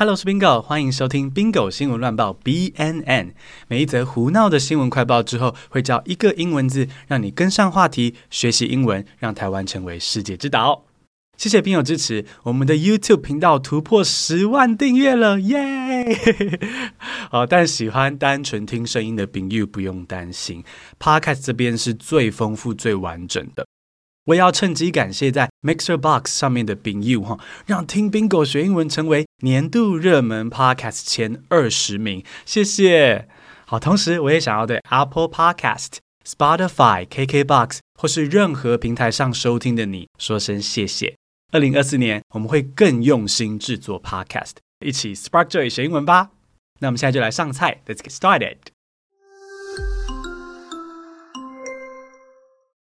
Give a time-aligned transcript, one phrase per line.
[0.00, 3.34] Hello，我是 Bingo，欢迎收听 Bingo 新闻乱报 BNN。
[3.68, 10.86] 每一则胡闹的新闻快报之后，会教一个英文字，让你跟上话题，学习英文，让台湾成为世界之岛。
[11.36, 16.18] 谢谢朋友支持，我们的 YouTube 频道突破十万订阅了，耶！
[17.30, 20.64] 好，但喜欢单纯听声音的朋友不用担心
[20.98, 23.66] ，Podcast 这边是最丰富、最完整的。
[24.26, 33.28] 我也要趁机感谢在 Mixer Box 上面的朋友哈，让听 Bingo 学英文成为年度热门 Podcast 前二十名，谢谢。
[33.66, 41.16] 好，同时我也想要对 Apple Podcast、Spotify、KKBox 或是任何平台上收听的你说声谢谢。
[41.52, 44.52] 二零二四年，我们会更用心制作 Podcast，
[44.84, 46.30] 一起 Spark Joy 学英文吧。
[46.80, 48.56] 那我们现在就来上菜，Let's get started。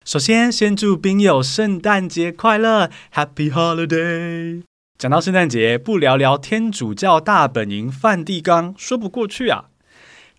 [0.04, 4.64] 首先，先祝宾友圣诞节快乐，Happy Holiday！
[4.98, 9.66] 讲到圣诞节，不聊聊天主教大本营梵蒂冈，说不过去啊。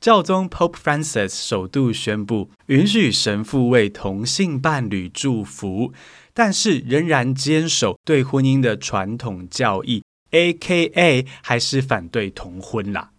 [0.01, 5.93] 教宗 Pope Francis 首度宣布允许神父为同性伴侣祝福。
[6.35, 10.03] 但是仍然坚守对婚姻的传统教义
[10.33, 13.11] ，AKA 还是反对同婚啦。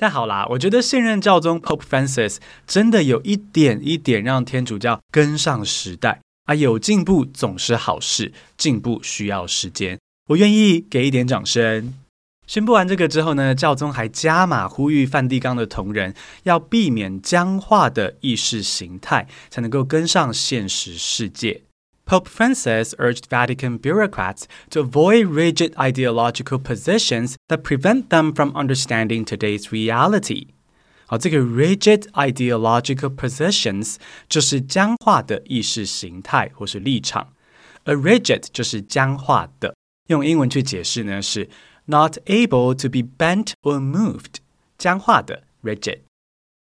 [0.00, 2.36] 但好啦，我觉得现任教宗 Pope Francis
[2.68, 11.92] 真的有一点一点让天主教跟上时代啊，有进步总是好事，进步需要时间，我愿意给一点掌声。
[12.46, 21.62] 宣布完这个之后呢，教宗还加码呼吁梵蒂冈的同仁要避免僵化的意识形态，才能够跟上现实世界。
[22.07, 29.71] Pope Francis urged Vatican bureaucrats to avoid rigid ideological positions that prevent them from understanding today's
[29.71, 30.47] reality。
[31.07, 33.95] 好，这个 rigid ideological positions
[34.29, 37.33] 就是僵化的意识形态或是立场。
[37.85, 39.75] A rigid 就是僵化的，
[40.07, 41.49] 用英文去解释呢是
[41.85, 44.35] not able to be bent or moved，
[44.77, 45.99] 僵化的 rigid。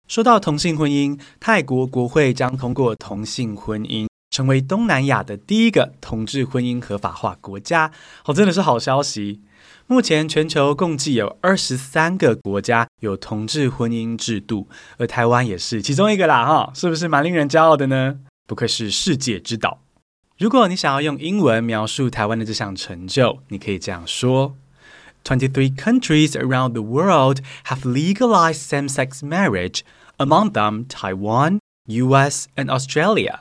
[0.08, 4.07] 说到同性婚姻，泰国国会将通过同性婚姻。
[4.31, 7.91] 成为东南亚的第一个同志婚姻合法化国家，
[8.25, 9.41] 哦，真的是好消息。
[9.87, 14.69] 目前全球共计有二十三个国家有同志婚姻制度，
[14.99, 18.19] 而台湾也是其中一个啦，哈，是不是蛮令人骄傲的呢？
[18.47, 19.81] 不愧是世界之岛。
[20.39, 24.55] 如果你想要用英文描述台湾的这项成就，你可以这样说
[25.25, 29.81] ：Twenty-three countries around the world have legalized same-sex marriage,
[30.19, 32.47] among them Taiwan, U.S.
[32.57, 33.41] and Australia.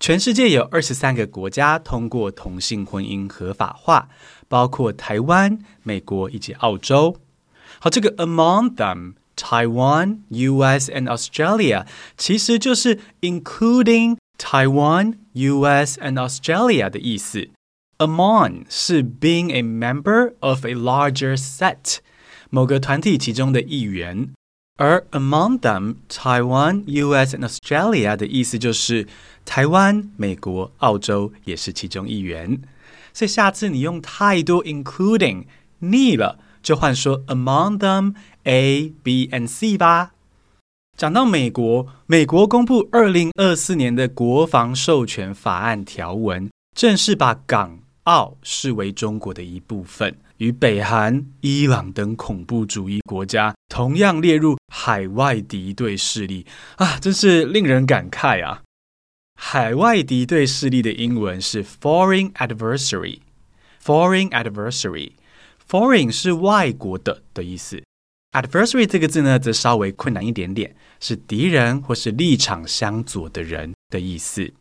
[0.00, 4.08] 全世界有二十三个国家通过同性婚姻合法化，
[4.48, 7.16] 包括台湾、美国以及澳洲。
[7.78, 10.90] 好，这个 among them Taiwan, U.S.
[10.90, 15.98] and Australia 其实就是 including Taiwan, U.S.
[15.98, 17.48] and Australia 的意思。
[17.98, 21.98] Among 是 being a member of a larger set，
[22.50, 24.30] 某个团体其中的一员。
[24.76, 27.36] 而 among them Taiwan, U.S.
[27.36, 29.06] and Australia 的意思就是
[29.44, 32.60] 台湾、美国、澳洲也是其中一员。
[33.12, 35.44] 所以下次你用太多 including
[35.78, 40.10] 腻了，就换说 among them A, B and C 吧。
[40.96, 50.16] 讲到美国，美国公布二零二四年的国防授权法案条文，正式把港澳视为中国的一部分。
[50.38, 56.44] 与北韩、伊朗等恐怖主义国家同样列入海外敌对势力
[56.76, 58.62] 啊，真是令人感慨啊！
[59.40, 63.20] 海外敌对势力的英文是 foreign adversary。
[63.84, 67.82] foreign adversary，foreign 是外国的的意思。
[68.32, 74.52] adversary 这个字呢，则稍微困难一点点，是敌人或是立场相左的人的意思。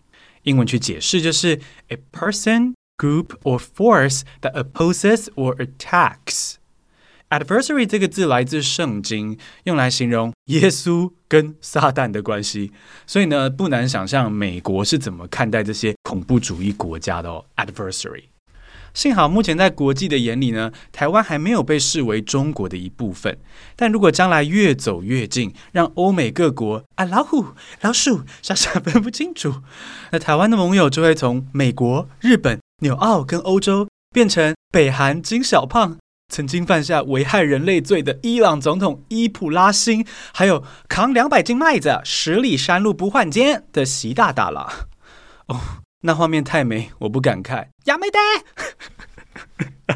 [0.43, 2.73] 英文去解释就是 a person。
[2.97, 6.55] Group or force that opposes or attacks.
[7.29, 12.71] Adversary 这个字来自圣经，用来形容耶稣跟撒旦的关系。
[13.07, 17.45] 所以呢，不难想象美国是怎么看待这些恐怖主义国家的哦。
[17.55, 18.25] Adversary。
[18.93, 23.39] 幸好目前在国际的眼里呢，台湾还没有被视为中国的一部分。
[23.75, 27.47] 但如果将来越走越近，让欧美各国啊老虎、
[27.81, 29.63] 老鼠傻傻分不清楚，
[30.11, 32.59] 那台湾的盟友就会从美国、日本。
[32.83, 35.97] 纽澳跟欧洲变成北韩金小胖，
[36.27, 44.89] 曾经犯下危害人类罪的伊朗总统伊普拉辛，还有扛两百斤麦子十里山路不换肩的习大大了。
[45.47, 45.57] 哦，
[46.01, 47.69] 那画面太美，我不敢看。
[47.85, 48.19] 亚美得。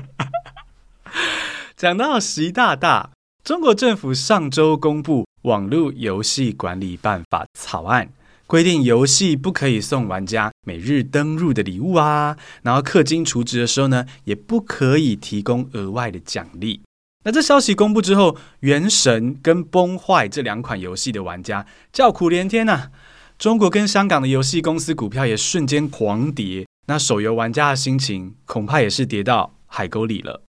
[1.75, 3.11] 讲到习大大，
[3.43, 8.07] 中国政府上周公布《网络游戏管理办法》草案。
[8.47, 16.79] 规定游戏不可以送玩家每日登入的礼物啊，然后氪金储值的时候呢，也不可以提供额外的奖励。
[17.25, 22.89] 那这消息公布之后，《原神》跟《崩坏》这两款游戏的玩家叫苦连天呐、啊。
[23.37, 30.41] 中国跟香港的游戏公司股票也瞬间狂跌，那手游玩家的心情恐怕也是跌到海沟里了。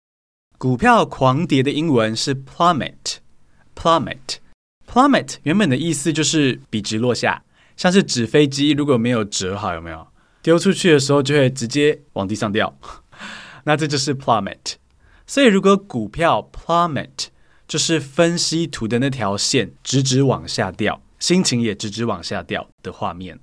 [0.58, 7.43] 股票狂跌的英文是 plummet，plummet，plummet 原本的意思就是笔直落下，
[7.76, 10.06] 像是纸飞机如果没有折好，有没有
[10.43, 12.78] 丢出去的时候就会直接往地上掉，
[13.64, 14.75] 那这就是 plummet。
[15.26, 17.26] 所以，如果股票 plummet，
[17.67, 23.40] 就是分析图的那条线直直往下掉，心情也直直往下掉的画面。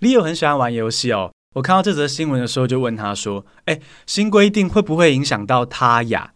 [0.00, 1.32] Leo 很喜欢玩游戏哦。
[1.54, 6.34] 我看到这则新闻的时候，就问他说：“哎，新规定会不会影响到他呀？”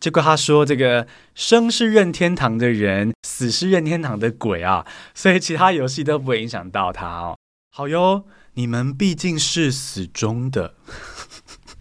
[0.00, 7.36] 结果他说：“这个生是任天堂的人，死是任天堂的鬼啊，所以其他游戏都不会影响到他哦。”
[7.70, 8.24] 好哟，
[8.54, 10.74] 你们毕竟是死忠的。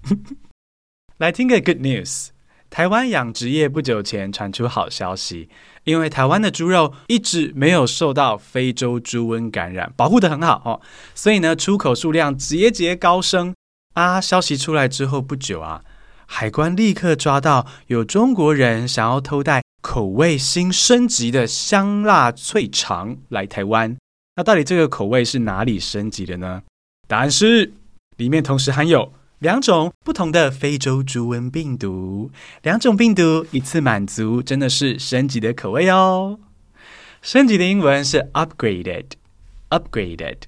[1.18, 2.27] 来听个 good news。
[2.69, 5.50] 台湾养殖业不久前传出好消息，
[5.86, 10.80] 因为台湾的猪肉一直没有受到非洲猪瘟感染，保护得很好哦，
[11.15, 13.56] 所以呢，出口数量节节高升
[13.95, 14.22] 啊！
[14.22, 15.83] 消息出来之后不久啊，
[16.31, 23.97] 海关立刻抓到有中国人想要偷带口味新升级的香辣脆肠来台湾。
[24.35, 26.61] 那到底这个口味是哪里升级的呢？
[27.07, 27.73] 答案是
[28.17, 29.11] 里面同时含有。
[29.39, 32.29] 两种不同的非洲猪瘟病毒，
[32.61, 36.37] 两种病毒一次满足，真的是升级的口味哦。
[37.21, 40.39] 升级的英文是 upgraded，upgraded。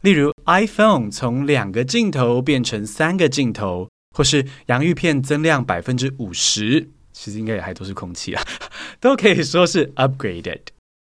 [0.00, 8.42] 例如 iPhone 从两个镜头变成三个镜头，或是洋芋片增量百分之五十，其实应该也还都是空气啊，
[9.00, 10.60] 都可以说是 upgraded。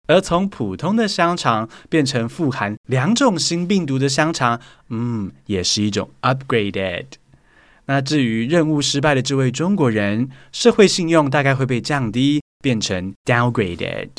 [0.06, 4.60] 而从普通的香肠变成富含两种新病毒的香肠，
[4.90, 7.06] 嗯，也是一种 upgraded。
[7.86, 14.10] 那至于任务失败的这位中国人，社会信用大概会被降低，变成 downgraded。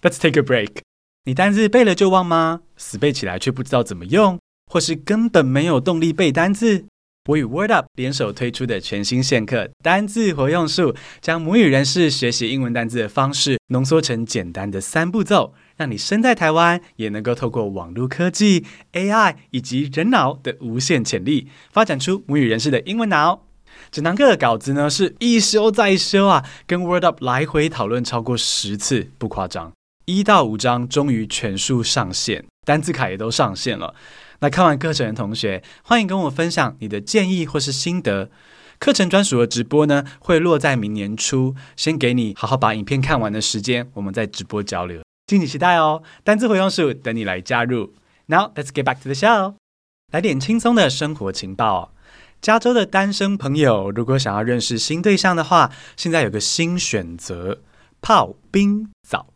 [0.00, 0.78] Let's take a break。
[1.24, 2.62] 你单字背了就忘吗？
[2.76, 6.86] 死背起来却不知道怎么用，或是根本没有动力背单字？
[7.26, 23.46] 我与 Word Up 联手推出的全新线课《单字活用术》，将母语人士学习英文单字的方式浓缩成简单的三步骤，让你身在台湾也能够透过网络科技、AI 以及人脑的无限潜力，发展出母语人士的英文脑。
[23.92, 29.70] 整堂课的稿子呢是一修再修啊，跟 Word Up 来回讨论超过十次，不夸张。
[30.06, 33.94] 一到五章终于全数上线，单字卡也都上线了。
[34.42, 38.28] 那看完课程的同学，欢迎跟我分享你的建议或是心得。
[38.80, 46.02] 课程专属的直播呢，会落在明年初，先给你好好把影片看完的时间，我们再直播交流，敬请期待哦。
[46.24, 47.94] 单字回用术等你来加入。
[48.26, 49.54] Now let's get back to the show，
[50.10, 51.94] 来点轻松的生活情报。
[52.40, 57.60] 加州的单身朋友，如果想要认识新对象的话，现在有个新选择——
[58.02, 59.28] 泡冰澡。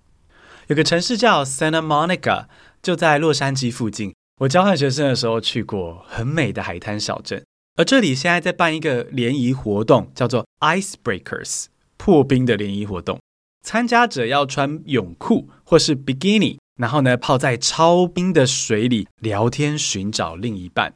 [0.67, 2.47] 有个城市叫 Santa Monica，
[2.82, 4.12] 就在洛杉矶附近。
[4.41, 7.43] 我交换学生的时候去过很美的海滩小镇，
[7.77, 11.67] 而这里现在在办一个联谊活动，叫做 Icebreakers
[11.97, 13.19] 破冰的联谊活动。
[13.62, 20.93] 参加者要穿泳裤或是 bikini，然后呢泡在超冰的水里聊天，寻找另一半。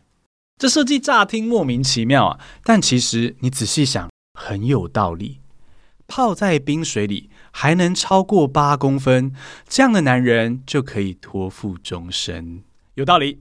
[0.59, 5.41] 这设计乍听莫名其妙啊，但其实你仔细想很有道理。
[6.07, 9.33] 泡在冰水里还能超过八公分，
[9.67, 12.65] 这样的男人就可以托付终身。
[13.01, 13.41] 有道理，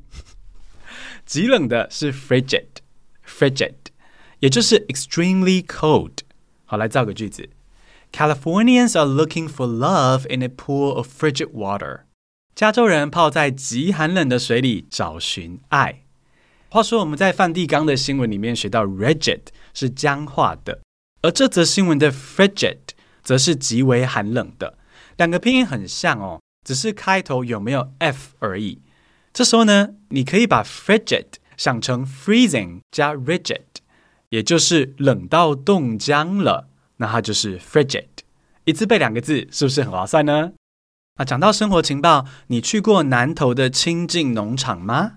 [1.26, 3.74] 极冷的是 frigid，frigid，
[4.40, 6.20] 也就是 extremely cold。
[6.64, 7.50] 好，来造个句子
[8.14, 12.04] ：Californians are looking for love in a pool of frigid water。
[12.56, 16.04] 加州人泡在极寒冷的水里找寻爱。
[16.70, 19.42] 话说我们在梵蒂冈的新闻里面学到 rigid
[19.74, 20.80] 是僵化的，
[21.22, 22.78] 而这则新闻的 frigid
[23.22, 24.78] 则是极为寒冷的。
[25.18, 28.82] 两个拼音很像哦，只是开头有没有 f 而已。
[29.34, 33.62] 这时候呢，你可以把 frigid 想成 freezing 加 rigid，
[34.30, 38.08] 也就是冷到冻僵了，那它就是 frigid。
[38.66, 40.52] 一次背两个字，是不是很划算呢？
[41.16, 45.14] 啊，讲到生活情报，你去过南投的清境农场吗？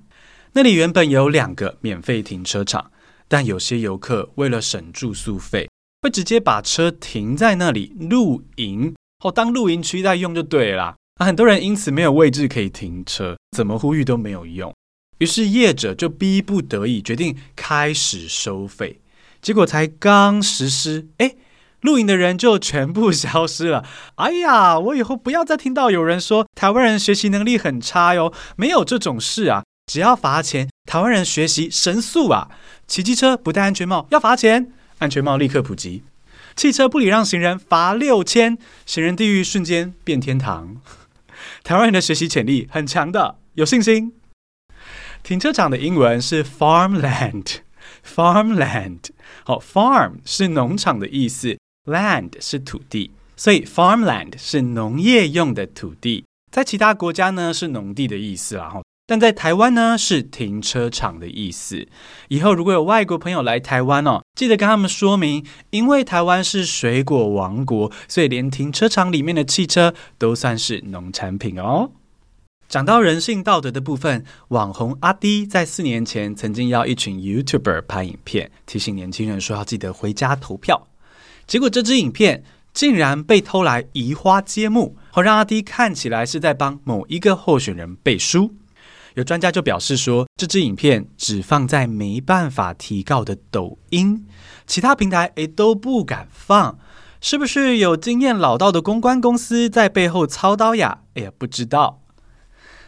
[0.52, 2.90] 那里原本有两个免费停车场，
[3.28, 5.68] 但有些游客为了省住宿费，
[6.02, 10.96] 会直接把车停在那里露营，哦，当露营区在用就对了。
[11.24, 14.72] 很多人因此没有位置可以停车，怎么呼吁都没有用。
[15.18, 19.00] 于是业者就逼不得已决定开始收费。
[19.40, 21.34] 结果才刚实施，哎，
[21.80, 23.84] 露营的人就全部消失了。
[24.16, 29.64] 哎呀，我以后不要再听到有人说台湾人学习能力很差哟，没有这种事啊！
[29.92, 32.48] 只要罚钱，台湾人学习神速啊！
[32.86, 36.02] 骑机车不戴安全帽要罚钱，安全帽立刻普及。
[36.54, 40.76] 汽车不礼让行人罚六千，行人地狱瞬间变天堂。
[41.64, 44.14] 台湾人的学习潜力很强的，有信心。
[45.22, 48.98] 停车场的英文是 farmland，farmland。
[49.44, 56.24] 好，farm 是农场的意思，land 是土地，所以 farmland 是农业用的土地。
[56.50, 61.86] 在其他国家呢是农地的意思啦，但在台湾呢是停车场的意思。
[62.28, 71.90] 以后如果有外国朋友来台湾哦，记得跟他们说明，因为台湾是水果王国，所以连停车场里面的汽车都算是农产品哦。
[72.70, 80.88] 讲到人性道德的部分，网红阿迪在四年前曾经邀一群 YouTuber 拍影片，提醒年轻人说要记得回家投票。
[81.46, 84.96] 结果这支影片竟然被偷来移花接木。
[85.10, 88.54] 好让阿迪看起来是在帮某一个候选人背书。
[89.14, 94.26] 有专家就表示说，这支影片只放在没办法提告的抖音，
[94.66, 96.78] 其他平台诶都不敢放，
[97.20, 101.02] 是不是有经验老道的公关公司在背后操刀呀？
[101.14, 102.02] 哎呀，不知道。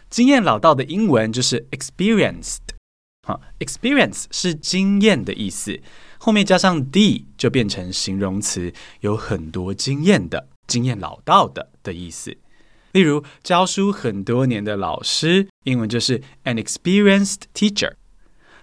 [0.08, 2.60] 经验老道的英文就是 experienced，
[3.26, 5.80] 好，experience 是经验的意思，
[6.18, 10.48] 后面加上 d 就变成形容词，有很多经验的。
[10.66, 12.34] 经验老道的的意思，
[12.94, 17.90] 例如教书很多年的老师，英文就是 an experienced teacher；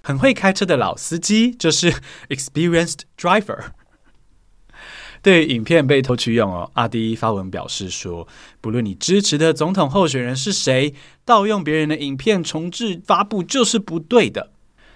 [0.01, 1.93] 很会开车的老司机就是
[2.29, 3.71] experienced driver。
[5.21, 8.25] 对影片被偷取用哦，阿迪发文表示说，
[8.61, 10.95] 不论你支持的总统候选人是谁，
[11.25, 14.53] 盗用别人的影片重制发布就是不对的。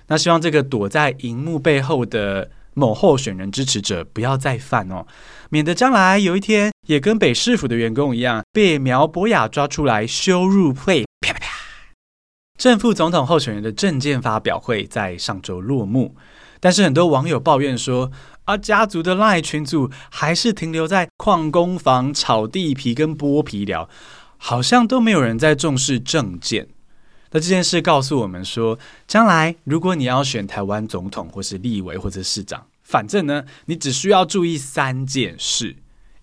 [0.08, 5.06] 那希望这个躲在荧幕背后的某候选人支持者不要再犯哦。
[5.50, 11.04] 免得将来有一天也跟北市府的员工一样，被苗博雅抓出来羞辱会。
[11.22, 11.48] 啪啪啪！
[12.58, 16.16] 正副总统候选人的政见发表会在上周落幕，
[16.60, 18.12] 但是很多网友抱怨说，
[18.46, 23.90] 啊，家族的 LINE 群组还是停留在矿工房炒地皮跟剥皮寮，
[24.38, 26.68] 好像都没有人在重视政见。
[27.32, 28.78] 那这件事告诉我们说，
[29.08, 32.68] 将来如果你要选台湾总统或是立委或者市长。
[32.84, 35.76] 反正呢，你只需要注意三件事：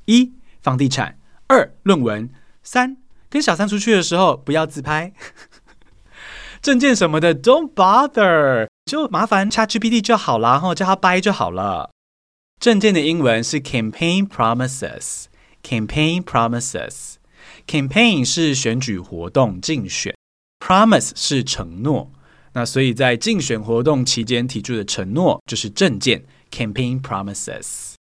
[0.07, 1.15] 一、房地产；
[1.49, 2.29] 二、论文；
[2.63, 2.97] 三、
[3.29, 5.13] 跟小三出去的时候不要自拍。
[6.61, 11.91] 证件什么的，Don't bother，就麻烦 ChatGPT 就好了，然后叫他掰就好了。
[12.61, 20.15] 证件的英文是 campaign promises，campaign promises，campaign 是选举活动竞选
[20.61, 22.13] ，promise 是承诺。
[22.53, 26.25] 那所以在竞选活动期间提出的承诺就是证件。
[26.53, 27.95] Campaign promises。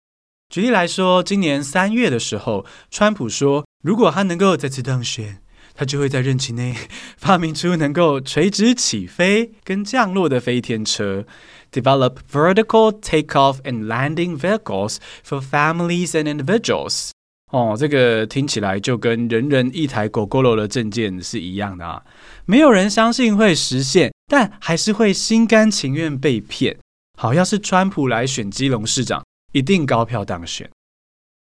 [0.52, 5.38] 举例来说，今年三月的时候，川普说，如果他能够再次当选，
[5.74, 6.76] 他就会在任期内
[7.16, 11.24] 发明出能够垂直起飞跟降落的飞天车
[11.72, 17.12] ，develop vertical takeoff and landing vehicles for families and individuals。
[17.54, 22.04] 哦，这个听起来就跟人人一台 Gogoro 的证件是一样的啊！
[22.46, 26.78] 没有人相信会实现，但还是会心甘情愿被骗。
[27.18, 30.70] 好，要是川普来选基隆市长，一定高票当选。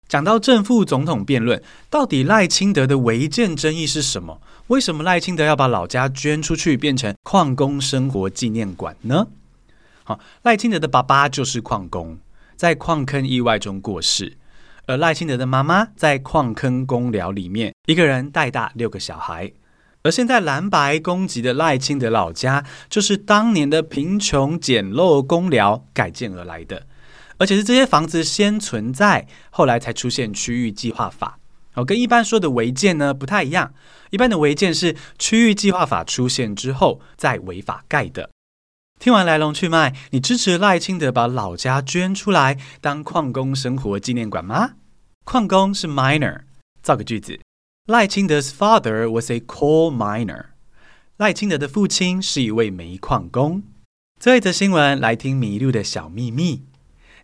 [0.09, 1.61] 讲到正副总统辩论，
[1.91, 4.41] 到底赖清德的违建争议是什么？
[4.69, 9.27] 为什么赖清德要把老家捐出去，变成矿工生活纪念馆呢？
[10.05, 12.19] 好，赖清德的爸爸就是矿工，
[12.55, 14.37] 在矿坑意外中过世，
[14.87, 19.51] 而赖清德的妈妈在矿坑工寮里面，一个人带大六个小孩。
[20.05, 26.87] 而现在蓝白攻击的赖清德老家，就是当年的贫穷简陋工寮改建而来的，
[27.39, 31.39] 而且是这些房子先存在，后来才出现区域计划法。
[31.75, 33.75] 哦，跟一般说的违建呢不太一样，
[34.11, 38.31] 一般的违建是区域计划法出现之后再违法盖的。
[38.99, 44.71] 听完来龙去脉，你支持赖清德把老家捐出来当矿工生活纪念馆吗？
[45.25, 46.41] 矿工是 miner，
[46.83, 47.39] 造个句子。
[47.87, 50.47] 赖清德 's father was a coal miner。
[51.19, 53.63] 赖清德的父亲是一位煤矿工。
[54.19, 56.63] 这一则新闻，来听麋鹿的小秘密。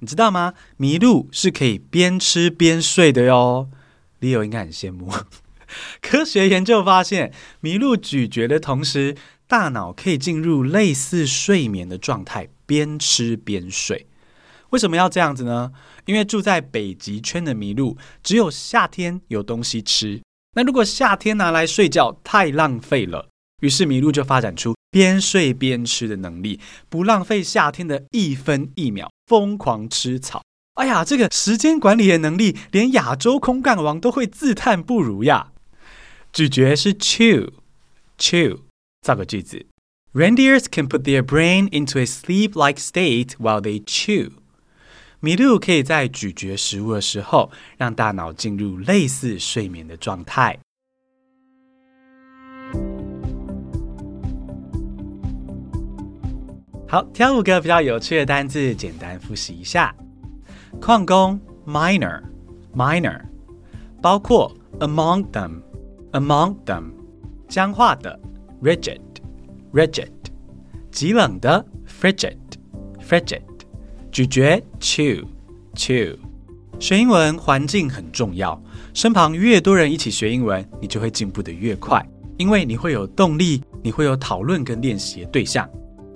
[0.02, 0.54] 你知道吗？
[0.80, 3.70] 麋鹿是可以边吃边睡的哟。
[4.20, 5.12] Leo 应该很羡慕。
[6.02, 7.32] 科学研究发现，
[7.62, 9.16] 麋鹿咀嚼的同时，
[9.46, 14.08] 大脑可以进入类似睡眠的状态，边吃边睡。
[14.70, 15.70] 为什么要这样子呢？
[16.06, 20.20] 因为住在北极圈的麋鹿，只有夏天有东西吃。
[20.56, 23.28] 那如果夏天拿来睡觉太浪费了，
[23.62, 30.42] 于是麋鹿就发展出边睡边吃的能力，不浪费夏天的一分一秒，疯狂吃草。
[30.74, 35.52] 哎呀，这个时间管理的能力，连亚洲空干王都会自叹不如呀。
[36.32, 38.60] 咀嚼是 chew，chew，
[39.02, 39.66] 造个句子
[40.12, 44.32] ：Reindeers can put their brain into a sleep-like state while they chew。
[45.20, 50.58] 麋鹿可以在咀嚼食物的时候，让大脑进入类似睡眠的状态。
[56.92, 59.94] 好，挑五个比较有趣的单字，简单复习一下。
[60.78, 63.18] 矿工 （miner），miner，
[64.02, 66.90] 包括 among them，among them，
[67.48, 68.20] 僵化的
[68.62, 70.10] rigid，rigid，
[70.90, 73.40] 极冷的 frigid，frigid，
[74.10, 76.14] 咀嚼 chew，chew。
[76.78, 82.06] 学英文环境很重要，身旁越多人一起学英文，你就会进步得越快，
[82.36, 85.66] 因为你会有动力，你会有讨论跟练习的对象。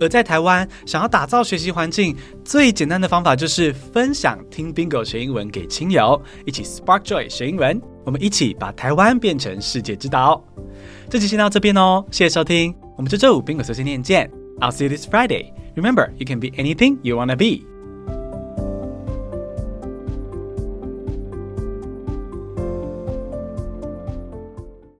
[0.00, 7.80] 而在台湾，想要打造学习环境，最简单的方法就是分享听 Bingo 学英文给亲友，一起 Spark Joy 学英文。
[8.04, 10.44] 我们一起把台湾变成世界之岛。
[11.08, 14.30] 这期先到这边哦，谢谢收听，我们这周五 Bingo 碎碎念见。
[14.60, 15.52] I'll see you this Friday.
[15.74, 17.75] Remember, you can be anything you wanna be.